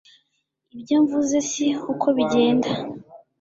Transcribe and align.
ibya 0.75 0.97
mvuze 1.03 1.37
si 1.49 1.65
uko 1.93 2.07
bigenda 2.17 2.69